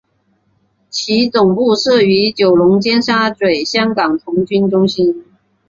[0.89, 5.23] 其总部设于九龙尖沙咀香港童军中心。